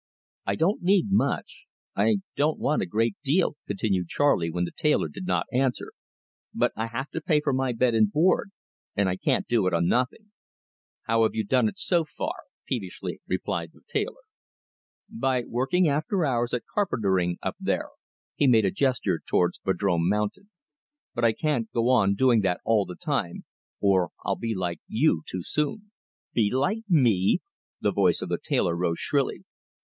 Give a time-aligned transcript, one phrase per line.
[0.47, 5.07] "I don't need much, I don't want a great deal," continued Charley when the tailor
[5.09, 5.93] did not answer,
[6.55, 8.49] "but I have to pay for my bed and board,
[8.95, 10.31] and I can't do it on nothing."
[11.03, 12.33] "How have you done it so far?"
[12.65, 14.23] peevishly replied the tailor.
[15.07, 17.89] "By working after hours at carpentering up there"
[18.33, 20.49] he made a gesture towards Vadrome Mountain.
[21.13, 23.45] "But I can't go on doing that all the time,
[23.79, 25.91] or I'll be like you too soon."
[26.33, 27.41] "Be like me!"
[27.81, 29.43] The voice of the tailor rose shrilly.